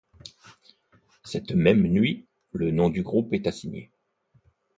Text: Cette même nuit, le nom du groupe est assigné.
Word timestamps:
Cette 1.23 1.51
même 1.51 1.85
nuit, 1.87 2.25
le 2.53 2.71
nom 2.71 2.89
du 2.89 3.03
groupe 3.03 3.33
est 3.35 3.45
assigné. 3.45 3.91